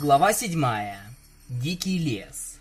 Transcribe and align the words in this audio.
Глава 0.00 0.32
седьмая. 0.32 1.00
Дикий 1.48 1.98
лес. 1.98 2.60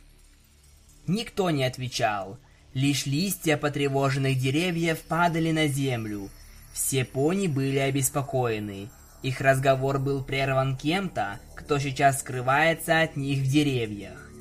Никто 1.06 1.52
не 1.52 1.66
отвечал. 1.66 2.40
Лишь 2.74 3.06
листья 3.06 3.58
потревоженных 3.58 4.40
деревьев 4.40 5.02
падали 5.02 5.52
на 5.52 5.68
землю. 5.68 6.32
Все 6.74 7.06
пони 7.06 7.46
были 7.46 7.78
обеспокоены. 7.78 8.90
Их 9.22 9.40
разговор 9.40 10.00
был 10.00 10.24
прерван 10.24 10.76
кем-то, 10.78 11.40
кто 11.54 11.78
сейчас 11.78 12.22
скрывается 12.22 13.02
от 13.02 13.16
них 13.16 13.44
в 13.44 13.48
деревьях. 13.48 14.32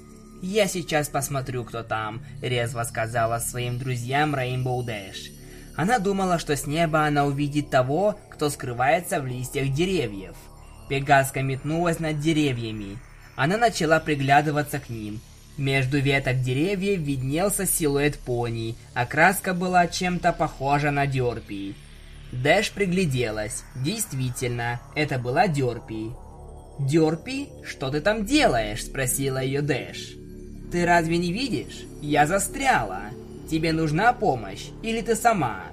«Я 0.41 0.67
сейчас 0.67 1.11
посмотрю, 1.11 1.65
кто 1.65 1.83
там»,— 1.83 2.23
резво 2.41 2.83
сказала 2.85 3.41
своим 3.41 3.79
друзьям 3.79 4.35
Rainbow 4.35 4.83
Dash. 4.83 5.35
Она 5.77 5.99
думала, 5.99 6.39
что 6.39 6.57
с 6.57 6.67
неба 6.67 7.05
она 7.05 7.27
увидит 7.27 7.69
того, 7.69 8.19
кто 8.31 8.49
скрывается 8.49 9.21
в 9.21 9.27
листьях 9.27 9.71
деревьев. 9.75 10.35
Пегаска 10.89 11.43
метнулась 11.43 11.99
над 11.99 12.21
деревьями. 12.21 12.99
Она 13.35 13.57
начала 13.57 14.01
приглядываться 14.01 14.79
к 14.79 14.89
ним. 14.89 15.21
Между 15.57 15.99
веток 15.99 16.41
деревьев 16.43 17.01
виднелся 17.01 17.67
силуэт 17.67 18.19
пони, 18.19 18.77
а 18.95 19.07
краска 19.07 19.55
была 19.55 19.87
чем-то 19.87 20.33
похожа 20.33 20.91
на 20.91 21.07
Дёрпи. 21.07 21.75
Дэш 22.31 22.73
пригляделась. 22.73 23.65
Действительно, 23.75 24.81
это 24.95 25.19
была 25.19 25.49
Дёрпи. 25.49 26.11
«Дёрпи, 26.79 27.49
что 27.65 27.89
ты 27.91 28.03
там 28.03 28.27
делаешь?»– 28.27 28.85
спросила 28.87 29.39
ее 29.39 29.63
Дэш. 29.63 30.15
«Ты 30.71 30.85
разве 30.85 31.17
не 31.17 31.33
видишь? 31.33 31.85
Я 32.03 32.27
застряла. 32.27 33.05
Тебе 33.51 33.73
нужна 33.73 34.13
помощь 34.13 34.67
или 34.83 35.01
ты 35.01 35.17
сама?» 35.17 35.65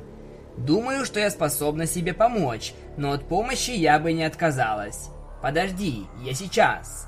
Думаю, 0.57 1.05
что 1.05 1.19
я 1.19 1.29
способна 1.29 1.87
себе 1.87 2.13
помочь, 2.13 2.73
но 2.95 3.11
от 3.11 3.27
помощи 3.27 3.71
я 3.71 3.99
бы 3.99 4.13
не 4.13 4.23
отказалась. 4.23 5.09
Подожди, 5.43 6.05
я 6.23 6.33
сейчас. 6.33 7.05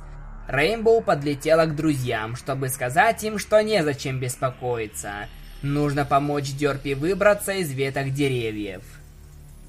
Рейнбоу 0.50 1.00
подлетела 1.00 1.67
к 1.67 1.75
друзьям, 1.75 2.36
чтобы 2.36 2.67
сказать 2.67 3.23
им, 3.23 3.39
что 3.39 3.61
незачем 3.61 4.19
беспокоиться. 4.19 5.30
Нужно 5.61 6.03
помочь 6.03 6.52
Дёрпи 6.52 6.95
выбраться 6.95 7.53
из 7.53 7.72
веток 7.72 8.11
деревьев. 8.11 8.83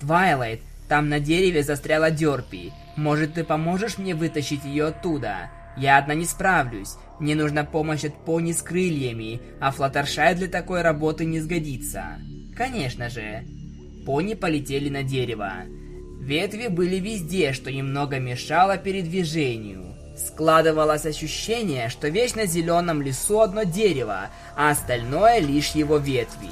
Твайлайт, 0.01 0.63
там 0.89 1.09
на 1.09 1.21
дереве 1.21 1.63
застряла 1.63 2.11
Дёрпи. 2.11 2.73
Может, 2.97 3.35
ты 3.35 3.45
поможешь 3.45 3.99
мне 3.99 4.17
вытащить 4.17 4.65
ее 4.65 4.87
оттуда? 4.87 5.49
Я 5.77 5.99
одна 5.99 6.15
не 6.15 6.25
справлюсь. 6.25 6.97
Мне 7.21 7.37
нужна 7.37 7.63
помощь 7.63 8.05
от 8.05 8.17
пони 8.25 8.51
с 8.51 8.63
крыльями, 8.63 9.41
а 9.61 9.71
Флаттершай 9.71 10.35
для 10.35 10.49
такой 10.49 10.83
работы 10.83 11.25
не 11.25 11.39
сгодится. 11.39 12.19
Конечно 12.57 13.11
же. 13.11 13.45
Пони 14.05 14.35
полетели 14.35 14.89
на 14.89 15.05
дерево. 15.05 15.53
Ветви 16.27 16.67
были 16.67 16.97
везде, 16.97 17.53
что 17.53 17.71
немного 17.71 18.19
мешало 18.19 18.79
передвижению. 18.79 19.85
Складывалось 20.17 21.07
ощущение, 21.07 21.89
что 21.89 22.09
вечно 22.09 22.47
зеленом 22.47 23.01
лесу 23.01 23.43
одно 23.43 23.63
дерево, 23.63 24.31
а 24.57 24.71
остальное 24.71 25.39
лишь 25.39 25.77
его 25.77 25.99
ветви. 25.99 26.51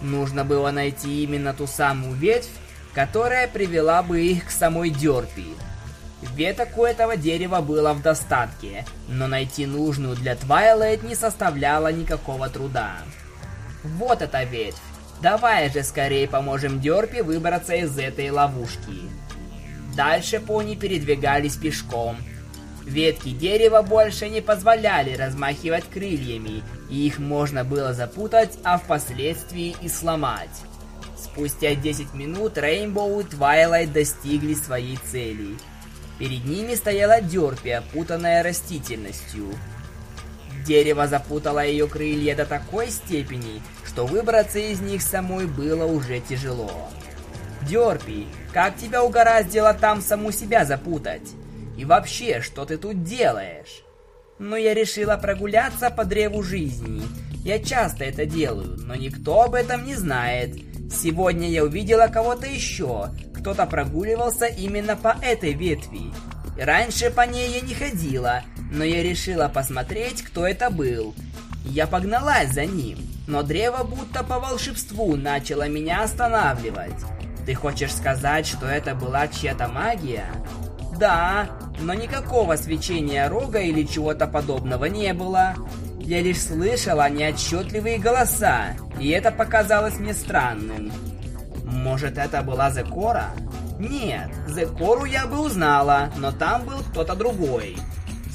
Нужно 0.00 0.44
было 0.44 0.70
найти 0.70 1.24
именно 1.24 1.52
ту 1.54 1.66
самую 1.66 2.14
ветвь, 2.14 2.52
которая 2.94 3.48
привела 3.48 4.04
бы 4.04 4.22
их 4.22 4.46
к 4.46 4.50
самой 4.50 4.90
Дёрпи. 4.90 5.46
Веток 6.36 6.78
у 6.78 6.84
этого 6.84 7.16
дерева 7.16 7.60
было 7.60 7.94
в 7.94 8.02
достатке, 8.02 8.84
но 9.08 9.26
найти 9.26 9.66
нужную 9.66 10.14
для 10.14 10.36
Твайлайт 10.36 11.02
не 11.02 11.16
составляло 11.16 11.90
никакого 11.90 12.48
труда. 12.48 12.98
Вот 13.82 14.22
эта 14.22 14.44
ветвь. 14.44 14.78
Давай 15.22 15.70
же 15.70 15.82
скорее 15.82 16.28
поможем 16.28 16.80
Дёрпи 16.80 17.20
выбраться 17.20 17.74
из 17.74 17.98
этой 17.98 18.30
ловушки. 18.30 19.00
Дальше 19.96 20.40
пони 20.40 20.74
передвигались 20.74 21.56
пешком. 21.56 22.16
Ветки 22.84 23.30
дерева 23.30 23.82
больше 23.82 24.28
не 24.28 24.40
позволяли 24.40 25.16
размахивать 25.16 25.88
крыльями, 25.90 26.62
и 26.90 27.06
их 27.06 27.18
можно 27.18 27.64
было 27.64 27.94
запутать, 27.94 28.58
а 28.62 28.78
впоследствии 28.78 29.74
и 29.80 29.88
сломать. 29.88 30.50
Спустя 31.16 31.74
10 31.74 32.14
минут 32.14 32.58
Рейнбоу 32.58 33.20
и 33.20 33.24
Твайлайт 33.24 33.92
достигли 33.92 34.54
своей 34.54 34.98
цели. 35.10 35.56
Перед 36.18 36.44
ними 36.44 36.74
стояла 36.74 37.20
Дёрпи, 37.20 37.70
опутанная 37.70 38.42
растительностью. 38.42 39.48
Дерево 40.66 41.06
запутало 41.06 41.64
ее 41.64 41.86
крылья 41.86 42.34
до 42.34 42.44
такой 42.44 42.90
степени, 42.90 43.62
что 43.84 44.04
выбраться 44.04 44.58
из 44.58 44.80
них 44.80 45.00
самой 45.00 45.46
было 45.46 45.84
уже 45.84 46.18
тяжело. 46.20 46.90
Дёрпи, 47.62 48.26
как 48.52 48.76
тебя 48.76 49.04
угораздило 49.04 49.74
там 49.74 50.02
саму 50.02 50.32
себя 50.32 50.64
запутать? 50.64 51.30
И 51.76 51.84
вообще, 51.84 52.40
что 52.40 52.64
ты 52.64 52.78
тут 52.78 53.04
делаешь? 53.04 53.84
Ну, 54.38 54.56
я 54.56 54.74
решила 54.74 55.16
прогуляться 55.16 55.88
по 55.90 56.04
древу 56.04 56.42
жизни. 56.42 57.02
Я 57.44 57.60
часто 57.60 58.04
это 58.04 58.26
делаю, 58.26 58.76
но 58.78 58.96
никто 58.96 59.42
об 59.42 59.54
этом 59.54 59.84
не 59.84 59.94
знает. 59.94 60.56
Сегодня 60.92 61.48
я 61.48 61.62
увидела 61.62 62.08
кого-то 62.08 62.46
еще. 62.46 63.10
Кто-то 63.38 63.66
прогуливался 63.66 64.46
именно 64.46 64.96
по 64.96 65.16
этой 65.22 65.52
ветви. 65.52 66.12
Раньше 66.58 67.10
по 67.10 67.20
ней 67.20 67.50
я 67.50 67.60
не 67.60 67.74
ходила, 67.74 68.42
но 68.70 68.84
я 68.84 69.02
решила 69.02 69.48
посмотреть, 69.48 70.22
кто 70.22 70.46
это 70.46 70.70
был. 70.70 71.14
Я 71.64 71.86
погналась 71.86 72.52
за 72.52 72.64
ним, 72.64 72.98
но 73.26 73.42
древо 73.42 73.84
будто 73.84 74.22
по 74.22 74.38
волшебству 74.38 75.16
начало 75.16 75.68
меня 75.68 76.02
останавливать. 76.02 76.94
Ты 77.44 77.54
хочешь 77.54 77.94
сказать, 77.94 78.46
что 78.46 78.66
это 78.66 78.94
была 78.94 79.28
чья-то 79.28 79.68
магия? 79.68 80.26
Да, 80.98 81.48
но 81.80 81.94
никакого 81.94 82.56
свечения 82.56 83.28
рога 83.28 83.60
или 83.60 83.84
чего-то 83.84 84.26
подобного 84.26 84.86
не 84.86 85.12
было. 85.12 85.54
Я 86.00 86.22
лишь 86.22 86.42
слышала 86.42 87.08
неотчетливые 87.10 87.98
голоса, 87.98 88.76
и 88.98 89.08
это 89.10 89.30
показалось 89.30 89.98
мне 89.98 90.14
странным. 90.14 90.92
Может, 91.64 92.16
это 92.16 92.42
была 92.42 92.70
Зекора? 92.70 93.30
Нет, 93.78 94.30
Зекору 94.48 95.04
я 95.04 95.26
бы 95.26 95.40
узнала, 95.40 96.10
но 96.16 96.32
там 96.32 96.64
был 96.64 96.78
кто-то 96.90 97.14
другой. 97.14 97.76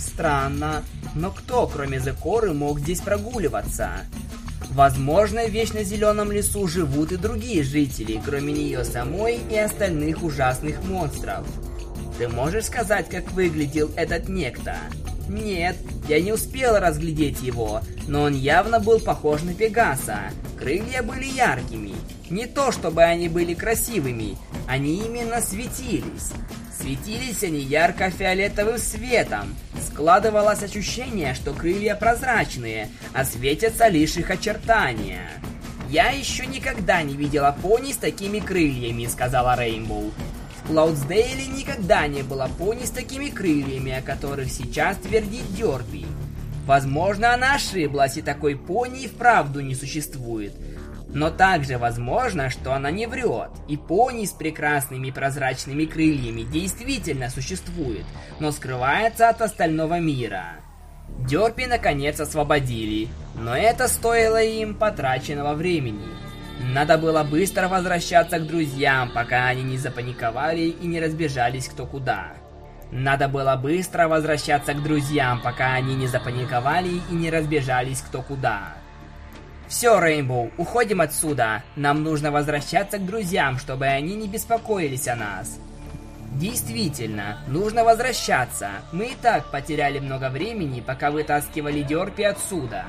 Странно, 0.01 0.83
но 1.15 1.31
кто, 1.31 1.67
кроме 1.67 1.99
Зекоры, 1.99 2.53
мог 2.53 2.79
здесь 2.79 3.01
прогуливаться? 3.01 3.91
Возможно, 4.71 5.45
в 5.45 5.49
Вечно 5.49 5.83
Зеленом 5.83 6.31
лесу 6.31 6.67
живут 6.67 7.11
и 7.11 7.17
другие 7.17 7.63
жители, 7.63 8.21
кроме 8.23 8.53
нее 8.53 8.83
самой 8.83 9.39
и 9.49 9.57
остальных 9.57 10.23
ужасных 10.23 10.83
монстров. 10.83 11.45
Ты 12.17 12.27
можешь 12.27 12.65
сказать, 12.65 13.09
как 13.09 13.31
выглядел 13.31 13.91
этот 13.95 14.29
некто? 14.29 14.75
Нет, 15.27 15.75
я 16.07 16.19
не 16.19 16.31
успела 16.31 16.79
разглядеть 16.79 17.41
его, 17.41 17.81
но 18.07 18.23
он 18.23 18.33
явно 18.33 18.79
был 18.79 18.99
похож 18.99 19.43
на 19.43 19.53
Пегаса. 19.53 20.19
Крылья 20.57 21.03
были 21.03 21.25
яркими. 21.25 21.93
Не 22.29 22.47
то, 22.47 22.71
чтобы 22.71 23.03
они 23.03 23.27
были 23.27 23.53
красивыми, 23.53 24.37
они 24.67 25.03
именно 25.05 25.41
светились. 25.41 26.31
Светились 26.81 27.43
они 27.43 27.59
ярко-фиолетовым 27.59 28.79
светом. 28.79 29.55
Складывалось 29.87 30.63
ощущение, 30.63 31.35
что 31.35 31.53
крылья 31.53 31.93
прозрачные, 31.93 32.89
а 33.13 33.23
светятся 33.23 33.87
лишь 33.87 34.17
их 34.17 34.31
очертания. 34.31 35.29
«Я 35.89 36.09
еще 36.09 36.47
никогда 36.47 37.03
не 37.03 37.15
видела 37.15 37.55
пони 37.61 37.91
с 37.91 37.97
такими 37.97 38.39
крыльями»,— 38.39 39.05
сказала 39.11 39.55
Рейнбоу. 39.55 40.11
В 40.63 40.67
Клаудсдейле 40.67 41.45
никогда 41.45 42.07
не 42.07 42.23
было 42.23 42.49
пони 42.57 42.85
с 42.85 42.89
такими 42.89 43.29
крыльями, 43.29 43.91
о 43.91 44.01
которых 44.01 44.49
сейчас 44.49 44.97
твердит 44.97 45.53
Дерби. 45.53 46.05
Возможно, 46.65 47.33
она 47.33 47.55
ошиблась, 47.55 48.17
и 48.17 48.21
такой 48.21 48.55
пони 48.55 49.03
и 49.03 49.07
вправду 49.07 49.59
не 49.59 49.75
существует. 49.75 50.53
Но 51.13 51.29
также 51.29 51.77
возможно, 51.77 52.49
что 52.49 52.73
она 52.73 52.89
не 52.89 53.05
врет, 53.05 53.51
и 53.67 53.75
пони 53.75 54.25
с 54.25 54.31
прекрасными 54.31 55.11
прозрачными 55.11 55.85
крыльями 55.85 56.43
действительно 56.43 57.29
существует, 57.29 58.05
но 58.39 58.51
скрывается 58.51 59.27
от 59.29 59.41
остального 59.41 59.99
мира. 59.99 60.61
Дерпи 61.19 61.65
наконец 61.65 62.19
освободили, 62.19 63.09
но 63.35 63.55
это 63.55 63.89
стоило 63.89 64.41
им 64.41 64.73
потраченного 64.73 65.53
времени. 65.53 66.07
Надо 66.73 66.97
было 66.97 67.23
быстро 67.23 67.67
возвращаться 67.67 68.39
к 68.39 68.47
друзьям, 68.47 69.11
пока 69.13 69.47
они 69.47 69.63
не 69.63 69.77
запаниковали 69.77 70.61
и 70.61 70.87
не 70.87 71.01
разбежались 71.01 71.67
кто 71.67 71.85
куда. 71.85 72.33
Надо 72.91 73.27
было 73.27 73.55
быстро 73.55 74.07
возвращаться 74.07 74.73
к 74.73 74.83
друзьям, 74.83 75.41
пока 75.41 75.73
они 75.73 75.95
не 75.95 76.07
запаниковали 76.07 77.01
и 77.09 77.13
не 77.13 77.29
разбежались 77.29 78.01
кто 78.01 78.21
куда. 78.21 78.75
Все, 79.71 80.01
Рейнбоу, 80.01 80.51
уходим 80.57 80.99
отсюда. 80.99 81.63
Нам 81.77 82.03
нужно 82.03 82.29
возвращаться 82.29 82.97
к 82.97 83.05
друзьям, 83.05 83.57
чтобы 83.57 83.85
они 83.85 84.15
не 84.15 84.27
беспокоились 84.27 85.07
о 85.07 85.15
нас. 85.15 85.57
Действительно, 86.33 87.37
нужно 87.47 87.85
возвращаться. 87.85 88.71
Мы 88.91 89.11
и 89.11 89.15
так 89.15 89.49
потеряли 89.49 89.99
много 89.99 90.29
времени, 90.29 90.83
пока 90.85 91.09
вытаскивали 91.09 91.83
Дёрпи 91.83 92.23
отсюда. 92.23 92.83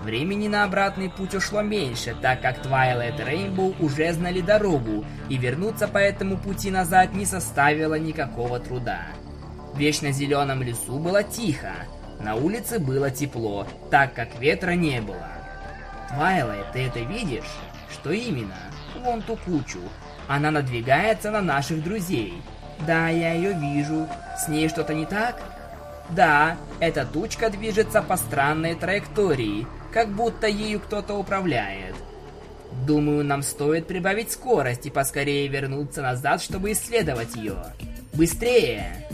Времени 0.00 0.48
на 0.48 0.64
обратный 0.64 1.08
путь 1.08 1.36
ушло 1.36 1.62
меньше, 1.62 2.16
так 2.20 2.42
как 2.42 2.60
Твайлайт 2.62 3.20
и 3.20 3.22
Рейнбоу 3.22 3.76
уже 3.78 4.12
знали 4.12 4.40
дорогу, 4.40 5.04
и 5.28 5.36
вернуться 5.36 5.86
по 5.86 5.98
этому 5.98 6.36
пути 6.36 6.72
назад 6.72 7.14
не 7.14 7.26
составило 7.26 7.94
никакого 7.94 8.58
труда. 8.58 9.02
В 9.72 9.78
вечно 9.78 10.10
зеленом 10.10 10.64
лесу 10.64 10.98
было 10.98 11.22
тихо, 11.22 11.74
на 12.18 12.34
улице 12.34 12.80
было 12.80 13.08
тепло, 13.12 13.68
так 13.92 14.14
как 14.14 14.40
ветра 14.40 14.72
не 14.72 15.00
было. 15.00 15.41
Твайлайт, 16.14 16.72
ты 16.72 16.80
это 16.86 17.00
видишь? 17.00 17.50
Что 17.90 18.10
именно? 18.10 18.56
Вон 19.02 19.22
ту 19.22 19.36
кучу. 19.36 19.80
Она 20.28 20.50
надвигается 20.50 21.30
на 21.30 21.40
наших 21.40 21.82
друзей. 21.82 22.34
Да, 22.86 23.08
я 23.08 23.32
ее 23.32 23.54
вижу. 23.54 24.06
С 24.38 24.48
ней 24.48 24.68
что-то 24.68 24.92
не 24.94 25.06
так? 25.06 25.40
Да, 26.10 26.56
эта 26.80 27.06
тучка 27.06 27.48
движется 27.48 28.02
по 28.02 28.16
странной 28.16 28.74
траектории, 28.74 29.66
как 29.92 30.08
будто 30.08 30.46
ею 30.46 30.80
кто-то 30.80 31.14
управляет. 31.14 31.94
Думаю, 32.86 33.24
нам 33.24 33.42
стоит 33.42 33.86
прибавить 33.86 34.32
скорость 34.32 34.86
и 34.86 34.90
поскорее 34.90 35.48
вернуться 35.48 36.02
назад, 36.02 36.42
чтобы 36.42 36.72
исследовать 36.72 37.36
ее. 37.36 37.56
Быстрее! 38.12 39.08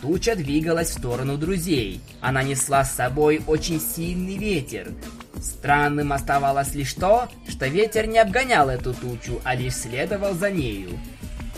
Туча 0.00 0.36
двигалась 0.36 0.90
в 0.90 0.98
сторону 0.98 1.36
друзей. 1.36 2.00
Она 2.20 2.42
несла 2.42 2.84
с 2.84 2.94
собой 2.94 3.42
очень 3.46 3.80
сильный 3.80 4.36
ветер. 4.36 4.92
Странным 5.40 6.12
оставалось 6.12 6.74
лишь 6.74 6.94
то, 6.94 7.28
что 7.48 7.66
ветер 7.66 8.06
не 8.06 8.18
обгонял 8.18 8.68
эту 8.68 8.94
тучу, 8.94 9.40
а 9.44 9.54
лишь 9.54 9.74
следовал 9.74 10.34
за 10.34 10.50
нею. 10.50 10.98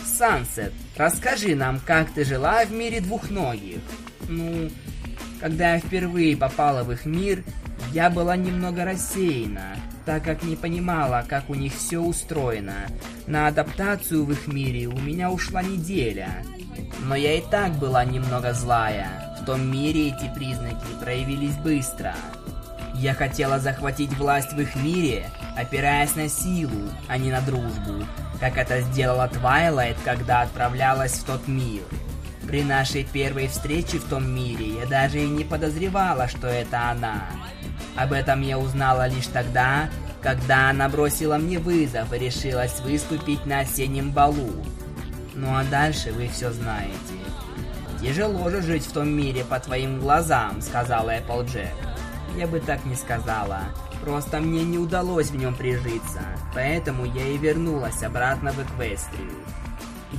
Сансет, 0.05 0.73
расскажи 0.97 1.55
нам, 1.55 1.79
как 1.85 2.11
ты 2.11 2.25
жила 2.25 2.65
в 2.65 2.71
мире 2.71 2.99
двухногих. 2.99 3.79
Ну, 4.27 4.69
когда 5.39 5.75
я 5.75 5.79
впервые 5.79 6.35
попала 6.35 6.83
в 6.83 6.91
их 6.91 7.05
мир, 7.05 7.43
я 7.93 8.09
была 8.09 8.35
немного 8.35 8.85
рассеяна, 8.85 9.77
так 10.05 10.23
как 10.23 10.43
не 10.43 10.55
понимала, 10.55 11.25
как 11.27 11.49
у 11.49 11.55
них 11.55 11.73
все 11.73 11.99
устроено. 11.99 12.87
На 13.27 13.47
адаптацию 13.47 14.25
в 14.25 14.31
их 14.31 14.47
мире 14.47 14.87
у 14.87 14.97
меня 14.99 15.31
ушла 15.31 15.63
неделя. 15.63 16.43
Но 17.05 17.15
я 17.15 17.35
и 17.35 17.41
так 17.41 17.73
была 17.73 18.05
немного 18.05 18.53
злая. 18.53 19.37
В 19.41 19.45
том 19.45 19.71
мире 19.71 20.09
эти 20.09 20.31
признаки 20.35 20.87
проявились 21.01 21.55
быстро. 21.55 22.13
Я 22.99 23.13
хотела 23.13 23.59
захватить 23.59 24.11
власть 24.17 24.51
в 24.51 24.59
их 24.59 24.75
мире, 24.75 25.31
опираясь 25.55 26.17
на 26.17 26.27
силу, 26.27 26.89
а 27.07 27.17
не 27.17 27.31
на 27.31 27.39
дружбу, 27.39 28.05
как 28.41 28.57
это 28.57 28.81
сделала 28.81 29.29
Твайлайт, 29.29 29.95
когда 30.03 30.41
отправлялась 30.41 31.13
в 31.13 31.23
тот 31.23 31.47
мир. 31.47 31.83
При 32.45 32.61
нашей 32.61 33.05
первой 33.05 33.47
встрече 33.47 33.99
в 33.99 34.03
том 34.03 34.29
мире 34.29 34.79
я 34.81 34.85
даже 34.85 35.21
и 35.21 35.29
не 35.29 35.45
подозревала, 35.45 36.27
что 36.27 36.47
это 36.47 36.89
она. 36.89 37.23
Об 37.95 38.11
этом 38.11 38.41
я 38.41 38.59
узнала 38.59 39.07
лишь 39.07 39.27
тогда, 39.27 39.89
когда 40.21 40.69
она 40.69 40.89
бросила 40.89 41.37
мне 41.37 41.57
вызов 41.57 42.11
и 42.11 42.19
решилась 42.19 42.81
выступить 42.81 43.45
на 43.45 43.59
осеннем 43.59 44.11
балу. 44.11 44.51
Ну 45.35 45.55
а 45.55 45.63
дальше 45.63 46.11
вы 46.11 46.27
все 46.27 46.51
знаете. 46.51 47.15
«Тяжело 48.01 48.49
же 48.49 48.61
жить 48.61 48.85
в 48.85 48.91
том 48.91 49.09
мире 49.09 49.45
по 49.45 49.57
твоим 49.57 50.01
глазам»,— 50.01 50.61
сказала 50.61 51.11
Эпплджек. 51.11 51.69
Я 52.35 52.47
бы 52.47 52.59
так 52.59 52.85
не 52.85 52.95
сказала. 52.95 53.61
Просто 54.01 54.39
мне 54.39 54.63
не 54.63 54.77
удалось 54.77 55.29
в 55.29 55.35
нем 55.35 55.55
прижиться, 55.55 56.21
поэтому 56.53 57.05
я 57.05 57.27
и 57.27 57.37
вернулась 57.37 58.01
обратно 58.03 58.51
в 58.51 58.61
Эквестрию. 58.61 59.33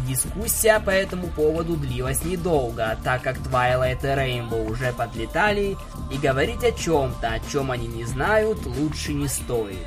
Дискуссия 0.06 0.78
по 0.80 0.90
этому 0.90 1.28
поводу 1.28 1.76
длилась 1.76 2.24
недолго, 2.24 2.96
так 3.02 3.22
как 3.22 3.38
Твайлайт 3.38 4.04
и 4.04 4.08
Рейнбоу 4.08 4.70
уже 4.70 4.92
подлетали, 4.92 5.76
и 6.12 6.18
говорить 6.18 6.62
о 6.62 6.72
чем-то, 6.72 7.28
о 7.28 7.40
чем 7.50 7.70
они 7.70 7.88
не 7.88 8.04
знают, 8.04 8.64
лучше 8.66 9.12
не 9.14 9.26
стоит. 9.26 9.86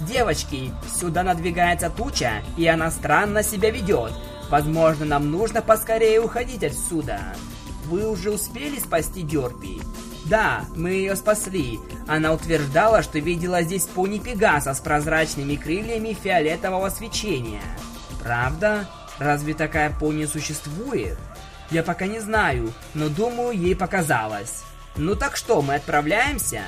«Девочки, 0.00 0.72
сюда 0.96 1.22
надвигается 1.22 1.90
туча, 1.90 2.42
и 2.56 2.66
она 2.66 2.90
странно 2.90 3.42
себя 3.42 3.70
ведет. 3.70 4.12
Возможно, 4.48 5.04
нам 5.04 5.30
нужно 5.30 5.60
поскорее 5.60 6.20
уходить 6.20 6.62
отсюда. 6.62 7.20
Вы 7.86 8.08
уже 8.08 8.30
успели 8.30 8.78
спасти 8.78 9.22
Дерпи?» 9.22 9.80
«Да, 10.28 10.64
мы 10.76 10.90
ее 10.90 11.16
спасли. 11.16 11.80
Она 12.06 12.32
утверждала, 12.32 13.02
что 13.02 13.18
видела 13.18 13.62
здесь 13.62 13.86
пони 13.86 14.18
Пегаса 14.18 14.74
с 14.74 14.80
прозрачными 14.80 15.56
крыльями 15.56 16.12
фиолетового 16.12 16.90
свечения. 16.90 17.62
Правда?» 18.22 18.86
Разве 19.18 19.54
такая 19.54 19.90
пони 19.90 20.26
существует? 20.26 21.18
Я 21.70 21.82
пока 21.82 22.06
не 22.06 22.20
знаю, 22.20 22.72
но 22.94 23.08
думаю, 23.08 23.50
ей 23.50 23.76
показалось. 23.76 24.62
Ну 24.96 25.16
так 25.16 25.36
что, 25.36 25.60
мы 25.60 25.74
отправляемся? 25.74 26.62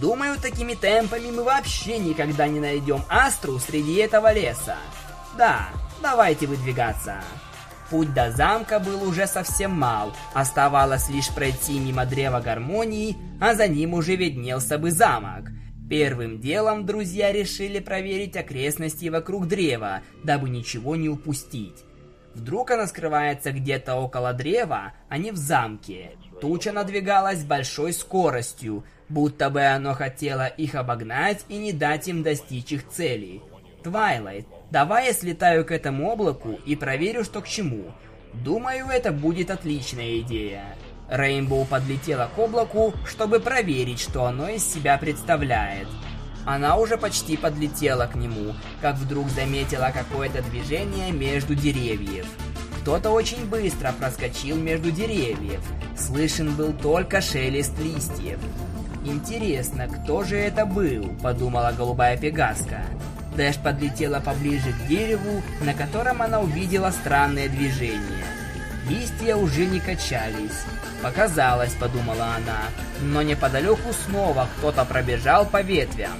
Думаю, 0.00 0.38
такими 0.38 0.74
темпами 0.74 1.30
мы 1.30 1.42
вообще 1.42 1.98
никогда 1.98 2.46
не 2.46 2.60
найдем 2.60 3.02
Астру 3.08 3.58
среди 3.58 3.96
этого 3.96 4.32
леса. 4.32 4.76
Да, 5.36 5.68
давайте 6.00 6.46
выдвигаться. 6.46 7.22
Путь 7.90 8.12
до 8.12 8.30
замка 8.30 8.80
был 8.80 9.02
уже 9.02 9.26
совсем 9.26 9.70
мал, 9.72 10.14
оставалось 10.34 11.08
лишь 11.08 11.30
пройти 11.30 11.78
мимо 11.78 12.04
древа 12.04 12.40
гармонии, 12.40 13.16
а 13.40 13.54
за 13.54 13.66
ним 13.66 13.94
уже 13.94 14.14
виднелся 14.14 14.76
бы 14.76 14.90
замок. 14.90 15.50
Первым 15.88 16.38
делом 16.38 16.84
друзья 16.84 17.32
решили 17.32 17.78
проверить 17.78 18.36
окрестности 18.36 19.08
вокруг 19.08 19.48
древа, 19.48 20.02
дабы 20.22 20.50
ничего 20.50 20.96
не 20.96 21.08
упустить. 21.08 21.82
Вдруг 22.34 22.72
она 22.72 22.86
скрывается 22.86 23.52
где-то 23.52 23.96
около 23.96 24.34
древа, 24.34 24.92
а 25.08 25.16
не 25.16 25.30
в 25.30 25.36
замке. 25.36 26.12
Туча 26.42 26.72
надвигалась 26.72 27.42
большой 27.42 27.94
скоростью, 27.94 28.84
будто 29.08 29.48
бы 29.48 29.62
оно 29.62 29.94
хотело 29.94 30.46
их 30.46 30.74
обогнать 30.74 31.46
и 31.48 31.56
не 31.56 31.72
дать 31.72 32.06
им 32.06 32.22
достичь 32.22 32.70
их 32.70 32.86
целей. 32.90 33.42
Твайлайт, 33.82 34.46
давай 34.70 35.06
я 35.06 35.12
слетаю 35.12 35.64
к 35.64 35.72
этому 35.72 36.10
облаку 36.10 36.58
и 36.64 36.76
проверю, 36.76 37.24
что 37.24 37.40
к 37.40 37.48
чему. 37.48 37.92
Думаю, 38.34 38.86
это 38.88 39.12
будет 39.12 39.50
отличная 39.50 40.20
идея. 40.20 40.76
Рейнбоу 41.08 41.64
подлетела 41.64 42.28
к 42.34 42.38
облаку, 42.38 42.92
чтобы 43.06 43.40
проверить, 43.40 44.00
что 44.00 44.24
оно 44.24 44.48
из 44.48 44.64
себя 44.64 44.98
представляет. 44.98 45.88
Она 46.44 46.76
уже 46.76 46.96
почти 46.96 47.36
подлетела 47.36 48.06
к 48.06 48.14
нему, 48.14 48.54
как 48.80 48.96
вдруг 48.96 49.28
заметила 49.30 49.90
какое-то 49.92 50.42
движение 50.42 51.12
между 51.12 51.54
деревьев. 51.54 52.26
Кто-то 52.80 53.10
очень 53.10 53.46
быстро 53.46 53.92
проскочил 53.92 54.56
между 54.56 54.90
деревьев. 54.90 55.60
Слышен 55.96 56.54
был 56.54 56.72
только 56.72 57.20
шелест 57.20 57.78
листьев. 57.78 58.38
«Интересно, 59.04 59.88
кто 59.88 60.22
же 60.22 60.36
это 60.36 60.64
был?»– 60.64 61.14
подумала 61.22 61.72
голубая 61.76 62.16
пегаска. 62.16 62.82
Дэш 63.38 63.56
подлетела 63.58 64.18
поближе 64.18 64.72
к 64.72 64.88
дереву, 64.88 65.42
на 65.60 65.72
котором 65.72 66.22
она 66.22 66.40
увидела 66.40 66.90
странное 66.90 67.48
движение. 67.48 68.26
Листья 68.88 69.36
уже 69.36 69.64
не 69.64 69.78
качались. 69.78 70.64
Показалось, 71.02 71.72
подумала 71.74 72.34
она, 72.34 72.62
но 73.00 73.22
неподалеку 73.22 73.92
снова 74.04 74.48
кто-то 74.56 74.84
пробежал 74.84 75.46
по 75.46 75.62
ветвям. 75.62 76.18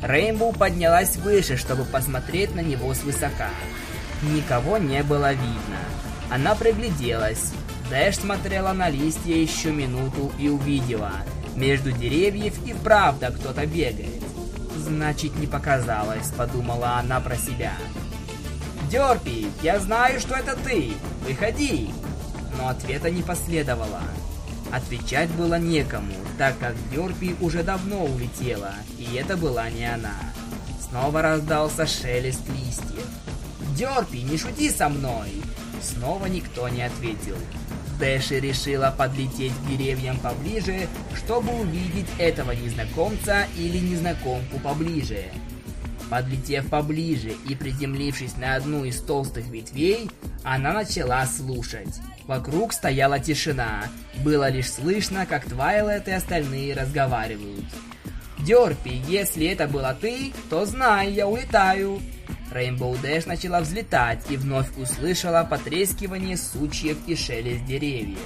Рейнбоу 0.00 0.52
поднялась 0.52 1.16
выше, 1.16 1.56
чтобы 1.56 1.84
посмотреть 1.84 2.54
на 2.54 2.60
него 2.60 2.94
свысока. 2.94 3.50
Никого 4.22 4.78
не 4.78 5.02
было 5.02 5.32
видно. 5.32 5.80
Она 6.30 6.54
пригляделась. 6.54 7.52
Дэш 7.90 8.18
смотрела 8.18 8.72
на 8.72 8.88
листья 8.88 9.34
еще 9.34 9.72
минуту 9.72 10.30
и 10.38 10.48
увидела. 10.48 11.14
Между 11.56 11.90
деревьев 11.90 12.54
и 12.64 12.74
правда 12.74 13.32
кто-то 13.32 13.66
бегает. 13.66 14.17
Значит, 14.78 15.36
не 15.36 15.46
показалось, 15.46 16.28
подумала 16.36 16.98
она 16.98 17.20
про 17.20 17.36
себя. 17.36 17.72
Дерпи, 18.90 19.48
я 19.62 19.80
знаю, 19.80 20.20
что 20.20 20.34
это 20.34 20.56
ты. 20.56 20.92
Выходи. 21.26 21.90
Но 22.56 22.68
ответа 22.68 23.10
не 23.10 23.22
последовало. 23.22 24.00
Отвечать 24.70 25.30
было 25.30 25.58
некому, 25.58 26.14
так 26.38 26.58
как 26.58 26.74
Дерпи 26.90 27.34
уже 27.40 27.62
давно 27.62 28.04
улетела, 28.04 28.74
и 28.98 29.16
это 29.16 29.36
была 29.36 29.68
не 29.70 29.84
она. 29.84 30.16
Снова 30.88 31.22
раздался 31.22 31.86
шелест 31.86 32.42
листьев. 32.48 33.06
«Дерпи, 33.76 34.22
не 34.22 34.38
шути 34.38 34.70
со 34.70 34.88
мной!» 34.88 35.42
Снова 35.82 36.26
никто 36.26 36.68
не 36.68 36.82
ответил. 36.82 37.36
Дэши 37.98 38.40
решила 38.40 38.94
подлететь 38.96 39.52
к 39.52 39.68
деревьям 39.68 40.18
поближе, 40.18 40.88
чтобы 41.18 41.52
увидеть 41.52 42.06
этого 42.18 42.52
незнакомца 42.52 43.46
или 43.56 43.78
незнакомку 43.78 44.58
поближе. 44.58 45.24
Подлетев 46.08 46.68
поближе 46.70 47.34
и 47.48 47.54
приземлившись 47.54 48.36
на 48.36 48.54
одну 48.54 48.84
из 48.84 49.00
толстых 49.02 49.46
ветвей, 49.48 50.10
она 50.42 50.72
начала 50.72 51.26
слушать. 51.26 52.00
Вокруг 52.26 52.72
стояла 52.72 53.18
тишина. 53.18 53.84
Было 54.24 54.48
лишь 54.48 54.70
слышно, 54.72 55.26
как 55.26 55.44
Твайлет 55.44 56.08
и 56.08 56.12
остальные 56.12 56.74
разговаривают. 56.74 57.64
«Дерпи, 58.38 59.02
если 59.08 59.46
это 59.46 59.66
была 59.66 59.94
ты, 59.94 60.32
то 60.48 60.64
знай, 60.64 61.12
я 61.12 61.26
улетаю!» 61.26 62.00
Рейнбоу 62.52 62.96
Дэш 62.96 63.26
начала 63.26 63.60
взлетать 63.60 64.24
и 64.30 64.36
вновь 64.36 64.68
услышала 64.78 65.46
потрескивание 65.48 66.36
сучьев 66.36 66.96
и 67.06 67.14
шелест 67.14 67.64
деревьев. 67.66 68.18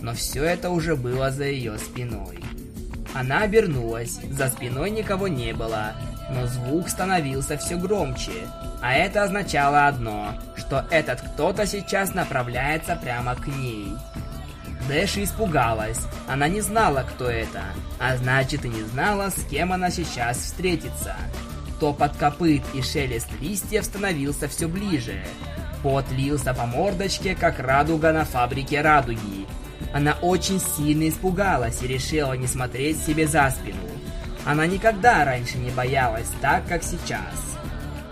Но 0.00 0.14
все 0.14 0.44
это 0.44 0.70
уже 0.70 0.96
было 0.96 1.30
за 1.30 1.44
ее 1.44 1.78
спиной. 1.78 2.38
Она 3.14 3.42
обернулась, 3.42 4.20
за 4.30 4.48
спиной 4.48 4.90
никого 4.90 5.28
не 5.28 5.52
было, 5.52 5.94
но 6.30 6.46
звук 6.46 6.88
становился 6.88 7.56
все 7.56 7.76
громче, 7.76 8.48
а 8.82 8.94
это 8.94 9.24
означало 9.24 9.86
одно, 9.86 10.34
что 10.56 10.84
этот 10.90 11.20
кто-то 11.20 11.66
сейчас 11.66 12.14
направляется 12.14 12.96
прямо 12.96 13.34
к 13.34 13.46
ней. 13.46 13.92
Дэши 14.88 15.24
испугалась. 15.24 16.06
Она 16.28 16.48
не 16.48 16.60
знала, 16.60 17.04
кто 17.08 17.28
это, 17.28 17.62
а 17.98 18.16
значит 18.16 18.64
и 18.64 18.68
не 18.68 18.82
знала, 18.84 19.30
с 19.30 19.44
кем 19.50 19.72
она 19.72 19.90
сейчас 19.90 20.38
встретится. 20.38 21.16
Топот 21.80 22.16
копыт 22.16 22.62
и 22.74 22.82
шелест 22.82 23.28
листьев 23.40 23.84
становился 23.84 24.48
все 24.48 24.68
ближе. 24.68 25.24
Пот 25.82 26.04
лился 26.10 26.54
по 26.54 26.66
мордочке, 26.66 27.34
как 27.34 27.58
радуга 27.58 28.12
на 28.12 28.24
фабрике 28.24 28.80
радуги. 28.80 29.46
Она 29.92 30.16
очень 30.20 30.60
сильно 30.60 31.08
испугалась 31.08 31.82
и 31.82 31.86
решила 31.86 32.34
не 32.34 32.46
смотреть 32.46 33.02
себе 33.02 33.26
за 33.26 33.50
спину. 33.50 33.78
Она 34.44 34.66
никогда 34.66 35.24
раньше 35.24 35.58
не 35.58 35.70
боялась 35.70 36.28
так, 36.40 36.66
как 36.68 36.82
сейчас. 36.82 37.56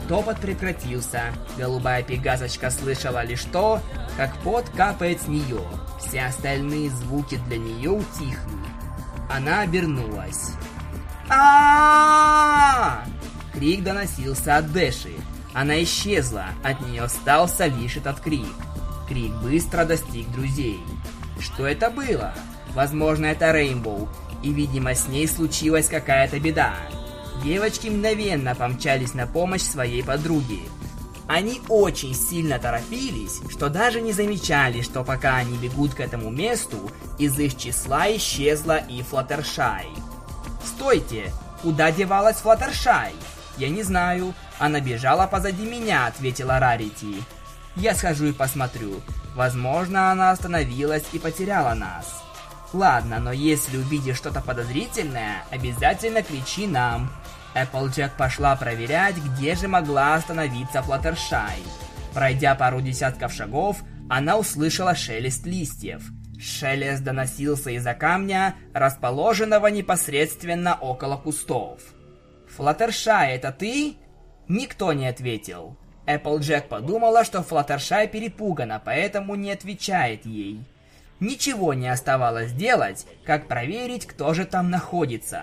Топот 0.09 0.39
прекратился. 0.39 1.23
Голубая 1.59 2.03
пегасочка 2.03 2.71
слышала 2.71 3.25
лишь 3.25 3.45
то, 3.45 3.81
как 4.17 4.37
пот 4.39 4.69
капает 4.71 5.23
с 5.23 5.29
нее. 5.29 5.63
Все 6.01 6.25
остальные 6.25 6.91
звуки 6.91 7.41
для 7.49 7.59
нее 7.59 7.91
утихли. 7.91 8.37
Она 9.29 9.63
обернулась. 9.63 10.53
а 11.29 13.05
Крик 13.53 13.83
доносился 13.83 14.59
от 14.59 14.71
Дэши. 14.73 15.15
Она 15.55 15.83
исчезла, 15.83 16.47
от 16.63 16.81
нее 16.83 17.03
остался 17.03 17.67
лишь 17.67 17.97
этот 17.97 18.21
крик. 18.21 18.47
Крик 19.09 19.33
быстро 19.43 19.85
достиг 19.85 20.31
друзей. 20.31 20.81
Что 21.39 21.67
это 21.67 21.91
было? 21.91 22.35
Возможно, 22.75 23.27
это 23.27 23.53
Рейнбоу, 23.53 24.09
и, 24.43 24.53
видимо, 24.53 24.95
с 24.95 25.09
ней 25.09 25.27
случилась 25.27 25.89
какая-то 25.89 26.39
беда. 26.41 26.75
Девочки 27.43 27.89
мгновенно 27.89 28.55
помчались 28.55 29.15
на 29.15 29.27
помощь 29.27 29.63
своей 29.63 30.03
подруге. 30.03 30.61
Они 31.29 31.61
очень 31.69 32.15
сильно 32.15 32.59
торопились, 32.59 33.41
что 33.51 33.69
даже 33.69 34.01
не 34.01 34.13
замечали, 34.13 34.81
что 34.81 35.03
пока 35.03 35.37
они 35.37 35.57
бегут 35.59 35.95
к 35.95 36.01
этому 36.01 36.31
месту, 36.31 36.91
из 37.19 37.39
их 37.39 37.57
числа 37.57 38.15
исчезла 38.17 38.77
и 38.77 39.03
Флаттершай. 39.03 39.89
«Стойте! 40.65 41.33
Куда 41.63 41.91
девалась 41.91 42.37
Флаттершай?» 42.37 43.13
«Я 43.57 43.71
не 43.71 43.83
знаю. 43.83 44.35
Она 44.59 44.81
бежала 44.81 45.27
позади 45.27 45.65
меня»,— 45.65 46.07
ответила 46.09 46.61
Рарити. 46.61 47.23
«Я 47.75 47.95
схожу 47.95 48.27
и 48.27 48.33
посмотрю. 48.33 49.01
Возможно, 49.37 50.11
она 50.11 50.33
остановилась 50.33 51.05
и 51.13 51.19
потеряла 51.19 51.75
нас». 51.75 52.25
«Ладно, 52.73 53.21
но 53.21 53.31
если 53.31 53.77
увидишь 53.77 54.17
что-то 54.17 54.41
подозрительное, 54.41 55.45
обязательно 55.53 56.23
кричи 56.23 56.67
нам. 56.67 57.11
Эпплджек 57.55 58.13
пошла 58.17 58.57
проверять, 58.57 59.17
где 59.17 59.55
же 59.55 59.69
могла 59.69 60.15
остановиться 60.15 60.83
Флаттершай. 60.83 61.63
Пройдя 62.13 62.55
пару 62.55 62.81
десятков 62.81 63.33
шагов, 63.33 63.79
она 64.11 64.37
услышала 64.37 64.95
шелест 64.95 65.47
листьев. 65.47 66.03
Шелест 66.39 67.03
доносился 67.03 67.71
из-за 67.71 67.95
камня, 67.95 68.57
расположенного 68.75 69.69
непосредственно 69.69 70.75
около 70.75 71.17
кустов. 71.17 71.81
«Флаттершай, 72.57 73.35
это 73.35 73.53
ты?» 73.53 73.97
Никто 74.49 74.93
не 74.93 75.09
ответил. 75.09 75.79
Эпплджек 76.07 76.69
подумала, 76.69 77.25
что 77.25 77.43
Флаттершай 77.43 78.07
перепугана, 78.07 78.81
поэтому 78.83 79.35
не 79.35 79.51
отвечает 79.51 80.25
ей. 80.25 80.65
Ничего 81.19 81.75
не 81.75 81.89
оставалось 81.89 82.53
делать, 82.53 83.07
как 83.25 83.49
проверить, 83.49 84.07
кто 84.07 84.33
же 84.33 84.45
там 84.45 84.71
находится. 84.71 85.43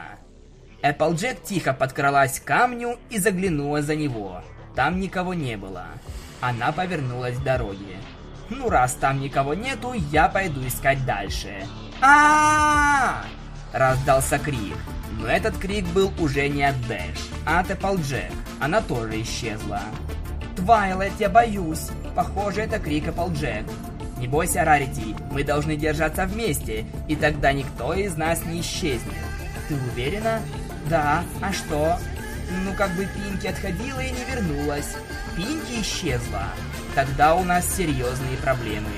Эпплджек 0.82 1.44
тихо 1.44 1.74
подкралась 1.74 2.40
к 2.40 2.46
камню 2.46 2.98
и 3.10 3.18
заглянула 3.18 3.82
за 3.82 3.96
него. 3.96 4.42
Там 4.76 5.00
никого 5.00 5.34
не 5.34 5.58
было. 5.58 5.88
Она 6.42 6.72
повернулась 6.72 7.38
к 7.38 7.44
дороге. 7.44 7.98
Ну, 8.50 8.70
раз 8.70 8.94
там 8.94 9.20
никого 9.20 9.54
нету, 9.54 9.94
я 9.94 10.28
пойду 10.30 10.66
искать 10.66 11.06
дальше. 11.06 11.66
а 12.02 13.24
Раздался 13.72 14.38
крик. 14.38 14.78
Но 15.20 15.28
этот 15.28 15.58
крик 15.58 15.86
был 15.88 16.12
уже 16.20 16.48
не 16.50 16.64
от 16.64 16.80
Дэш, 16.88 17.30
а 17.46 17.62
от 17.62 17.72
Эпплджек. 17.72 18.32
Она 18.60 18.82
тоже 18.82 19.22
исчезла. 19.22 19.82
«Твайлайт, 20.64 21.14
я 21.20 21.30
боюсь!» 21.30 21.88
Похоже, 22.16 22.62
это 22.62 22.80
крик 22.80 23.08
Эпплджек. 23.08 23.66
«Не 24.18 24.28
бойся, 24.28 24.64
Рарити, 24.64 25.16
мы 25.32 25.44
должны 25.44 25.76
держаться 25.76 26.26
вместе, 26.26 26.86
и 27.08 27.16
тогда 27.16 27.52
никто 27.52 27.94
из 27.94 28.16
нас 28.16 28.46
не 28.46 28.62
исчезнет». 28.62 29.14
«Ты 29.68 29.76
уверена?» 29.76 30.40
Да, 30.90 31.24
а 31.42 31.54
что? 31.54 31.98
Ну, 32.66 32.74
как 32.78 32.92
бы 32.92 33.06
Пинки 33.06 33.48
отходила 33.48 34.00
и 34.00 34.12
не 34.12 34.24
вернулась. 34.26 34.96
Пинки 35.36 35.82
исчезла. 35.82 36.50
Тогда 36.94 37.36
у 37.36 37.44
нас 37.44 37.66
серьезные 37.76 38.38
проблемы. 38.38 38.90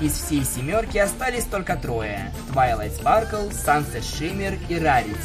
Из 0.00 0.12
всей 0.12 0.44
семерки 0.44 0.98
остались 0.98 1.44
только 1.44 1.76
трое. 1.76 2.30
Twilight 2.52 3.00
Sparkle, 3.00 3.50
Sunset 3.50 4.02
Shimmer 4.02 4.58
и 4.68 4.74
Rarity. 4.74 5.16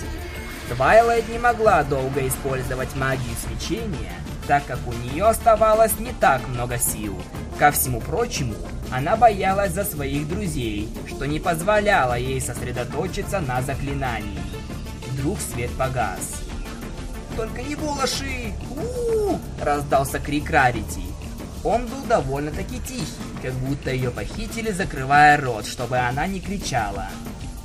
Twilight 0.70 1.32
не 1.32 1.40
могла 1.40 1.84
долго 1.84 2.28
использовать 2.28 2.96
магию 2.96 3.36
свечения, 3.36 4.14
так 4.48 4.66
как 4.66 4.80
у 4.88 4.94
нее 4.94 5.26
оставалось 5.26 6.00
не 6.00 6.14
так 6.14 6.48
много 6.48 6.78
сил. 6.78 7.16
Ко 7.60 7.72
всему 7.72 8.02
прочему, 8.02 8.56
она 8.92 9.16
боялась 9.16 9.74
за 9.74 9.84
своих 9.84 10.28
друзей, 10.28 10.90
что 11.08 11.26
не 11.26 11.40
позволяло 11.40 12.18
ей 12.18 12.40
сосредоточиться 12.40 13.40
на 13.40 13.62
заклинании 13.62 14.40
вдруг 15.18 15.40
свет 15.42 15.72
погас. 15.72 16.42
«Только 17.36 17.62
не 17.62 17.76
волоши! 17.76 18.54
у, 18.72 18.76
-у, 18.76 19.34
-у 19.34 19.40
раздался 19.64 20.20
крик 20.20 20.50
Рарити. 20.50 21.02
Он 21.64 21.86
был 21.88 22.02
довольно-таки 22.08 22.80
тихий, 22.80 23.06
как 23.42 23.54
будто 23.54 23.92
ее 23.92 24.10
похитили, 24.10 24.72
закрывая 24.72 25.40
рот, 25.40 25.66
чтобы 25.66 25.98
она 25.98 26.28
не 26.28 26.40
кричала. 26.40 27.10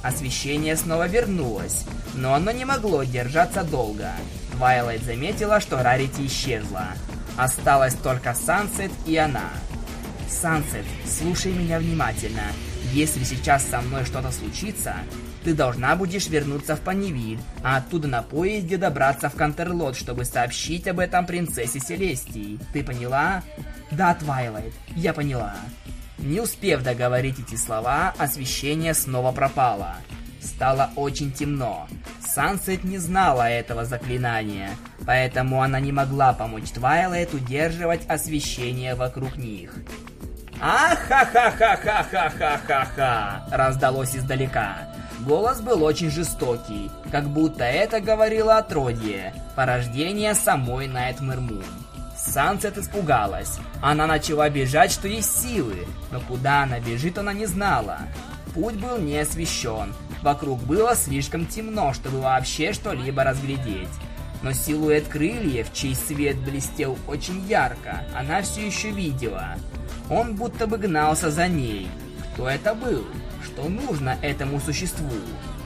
Освещение 0.02 0.76
снова 0.76 1.06
вернулось, 1.06 1.84
но 2.14 2.34
оно 2.34 2.50
не 2.50 2.64
могло 2.64 3.04
держаться 3.04 3.62
долго. 3.62 4.10
Твайлайт 4.62 5.02
заметила, 5.02 5.58
что 5.58 5.82
Рарити 5.82 6.24
исчезла. 6.28 6.90
Осталась 7.36 7.94
только 7.94 8.32
Сансет 8.32 8.92
и 9.06 9.16
она. 9.16 9.50
Сансет, 10.28 10.84
слушай 11.04 11.52
меня 11.52 11.80
внимательно. 11.80 12.44
Если 12.92 13.24
сейчас 13.24 13.64
со 13.66 13.80
мной 13.80 14.04
что-то 14.04 14.30
случится, 14.30 14.94
ты 15.42 15.52
должна 15.52 15.96
будешь 15.96 16.28
вернуться 16.28 16.76
в 16.76 16.80
Понивилль, 16.80 17.40
а 17.64 17.78
оттуда 17.78 18.06
на 18.06 18.22
поезде 18.22 18.76
добраться 18.76 19.28
в 19.28 19.34
Кантерлот, 19.34 19.96
чтобы 19.96 20.24
сообщить 20.24 20.86
об 20.86 21.00
этом 21.00 21.26
принцессе 21.26 21.80
Селестии. 21.80 22.60
Ты 22.72 22.84
поняла? 22.84 23.42
Да, 23.90 24.14
Твайлайт, 24.14 24.74
я 24.94 25.12
поняла. 25.12 25.56
Не 26.18 26.38
успев 26.38 26.84
договорить 26.84 27.40
эти 27.40 27.56
слова, 27.56 28.14
освещение 28.16 28.94
снова 28.94 29.32
пропало. 29.32 29.96
Стало 30.42 30.90
очень 30.96 31.30
темно. 31.32 31.86
Сансет 32.20 32.84
не 32.84 32.98
знала 32.98 33.48
этого 33.48 33.84
заклинания, 33.84 34.70
поэтому 35.06 35.62
она 35.62 35.80
не 35.80 35.92
могла 35.92 36.32
помочь 36.32 36.70
Твайлайт 36.70 37.34
удерживать 37.34 38.08
освещение 38.08 38.94
вокруг 38.94 39.36
них. 39.36 39.74
«Ах-ха-ха-ха-ха-ха-ха-ха-ха!» 40.60 43.46
раздалось 43.50 44.16
издалека. 44.16 44.88
Голос 45.20 45.60
был 45.60 45.84
очень 45.84 46.10
жестокий, 46.10 46.90
как 47.10 47.28
будто 47.28 47.64
это 47.64 48.00
говорило 48.00 48.56
отродье, 48.58 49.34
порождение 49.54 50.34
самой 50.34 50.88
Найтмэр 50.88 51.40
Мун. 51.40 51.64
Сансет 52.16 52.78
испугалась. 52.78 53.58
Она 53.80 54.06
начала 54.06 54.48
бежать, 54.48 54.92
что 54.92 55.08
есть 55.08 55.42
силы, 55.42 55.86
но 56.10 56.20
куда 56.20 56.62
она 56.62 56.80
бежит, 56.80 57.18
она 57.18 57.32
не 57.32 57.46
знала. 57.46 57.98
Путь 58.54 58.76
был 58.76 58.98
не 58.98 59.18
освещен, 59.18 59.92
вокруг 60.22 60.60
было 60.62 60.94
слишком 60.94 61.46
темно, 61.46 61.92
чтобы 61.92 62.20
вообще 62.20 62.72
что-либо 62.72 63.24
разглядеть. 63.24 63.88
Но 64.42 64.52
силуэт 64.52 65.08
крыльев, 65.08 65.72
чей 65.72 65.94
свет 65.94 66.36
блестел 66.38 66.98
очень 67.06 67.46
ярко, 67.46 68.04
она 68.16 68.42
все 68.42 68.66
еще 68.66 68.90
видела. 68.90 69.56
Он 70.10 70.34
будто 70.34 70.66
бы 70.66 70.78
гнался 70.78 71.30
за 71.30 71.48
ней. 71.48 71.88
Кто 72.34 72.48
это 72.48 72.74
был? 72.74 73.06
что 73.52 73.68
нужно 73.68 74.16
этому 74.22 74.60
существу. 74.60 75.10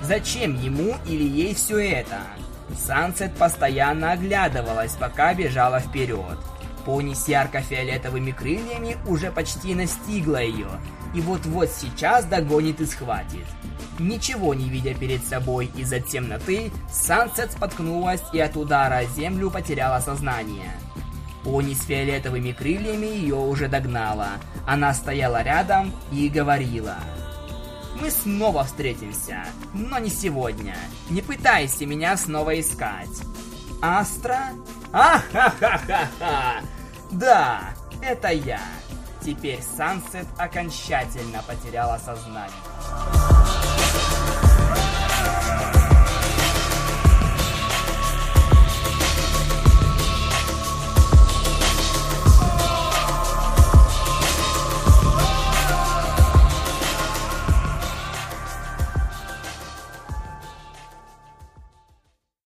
Зачем 0.02 0.60
ему 0.60 0.96
или 1.06 1.24
ей 1.24 1.54
все 1.54 1.78
это? 1.78 2.20
Сансет 2.76 3.32
постоянно 3.34 4.12
оглядывалась, 4.12 4.96
пока 4.98 5.34
бежала 5.34 5.80
вперед. 5.80 6.38
Пони 6.86 7.14
с 7.14 7.26
ярко-фиолетовыми 7.26 8.30
крыльями 8.30 8.96
уже 9.06 9.32
почти 9.32 9.74
настигла 9.74 10.40
ее, 10.40 10.68
и 11.14 11.20
вот-вот 11.20 11.68
сейчас 11.68 12.24
догонит 12.24 12.80
и 12.80 12.86
схватит. 12.86 13.44
Ничего 13.98 14.54
не 14.54 14.68
видя 14.68 14.94
перед 14.94 15.26
собой 15.26 15.68
из-за 15.76 16.00
темноты, 16.00 16.70
Сансет 16.90 17.52
споткнулась 17.52 18.22
и 18.32 18.38
от 18.38 18.56
удара 18.56 18.98
о 18.98 19.04
землю 19.04 19.50
потеряла 19.50 20.00
сознание. 20.00 20.70
Пони 21.42 21.74
с 21.74 21.84
фиолетовыми 21.84 22.52
крыльями 22.52 23.06
ее 23.06 23.34
уже 23.34 23.68
догнала. 23.68 24.30
Она 24.66 24.94
стояла 24.94 25.42
рядом 25.42 25.92
и 26.12 26.28
говорила 26.28 26.96
мы 28.00 28.10
снова 28.10 28.64
встретимся, 28.64 29.44
но 29.72 29.98
не 29.98 30.10
сегодня. 30.10 30.76
Не 31.08 31.22
пытайся 31.22 31.86
меня 31.86 32.16
снова 32.16 32.58
искать. 32.60 33.22
Астра? 33.80 34.50
Ахахахаха! 34.92 36.60
Да, 37.18 37.70
это 38.02 38.28
я. 38.28 38.60
Теперь 39.22 39.62
Сансет 39.62 40.26
окончательно 40.36 41.42
потеряла 41.48 41.96
сознание. 41.96 42.52